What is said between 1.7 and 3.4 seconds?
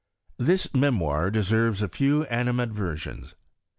a few animadversions.